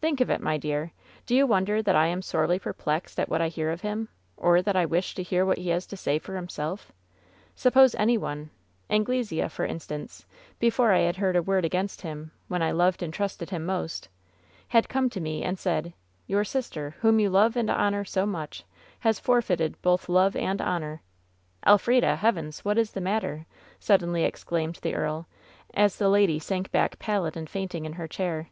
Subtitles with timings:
[0.00, 0.92] "Think of it, my dear.
[1.26, 4.08] Do you wonder that I am sorely perplexed at what I hear of him?
[4.36, 6.92] Or that I wish to hear what he has to say for himself?
[7.56, 8.50] Suppose any one—
[8.90, 10.24] An^lesea, for instance,
[10.60, 14.08] before I had heard a word a^inst him, when I loved and trusted him most—
[14.72, 15.92] ^had come to me and said:^
[16.28, 18.62] Your sister, whom you love and honor so much,
[19.00, 21.02] has forfeited both love and honor
[21.62, 22.16] ^ Elf rida!
[22.18, 23.46] Heavens I What is the matter?"
[23.80, 25.26] suddenly ex claimed the earl,
[25.74, 28.50] as the lady sank back pallid and faint ing in her chair.